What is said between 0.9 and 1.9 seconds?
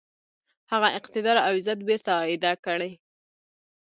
اقتدار او عزت